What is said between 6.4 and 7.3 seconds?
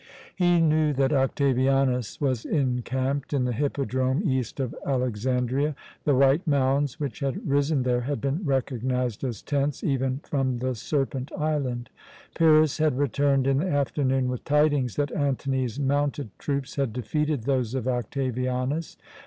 mounds which